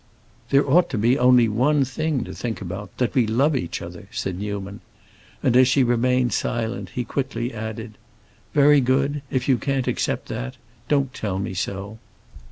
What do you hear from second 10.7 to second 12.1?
don't tell me so."